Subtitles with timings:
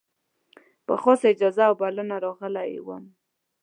[0.85, 3.05] په خاصه اجازه او بلنه راغلی وم.